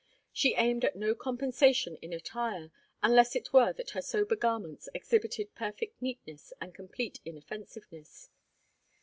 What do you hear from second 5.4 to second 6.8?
perfect neatness and